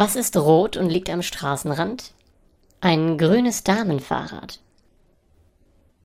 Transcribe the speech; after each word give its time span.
Was 0.00 0.16
ist 0.16 0.34
rot 0.38 0.78
und 0.78 0.88
liegt 0.88 1.10
am 1.10 1.20
Straßenrand? 1.20 2.12
Ein 2.80 3.18
grünes 3.18 3.64
Damenfahrrad. 3.64 4.58